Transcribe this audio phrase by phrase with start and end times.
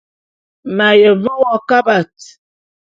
[0.75, 2.13] M’aye ve wo kabat.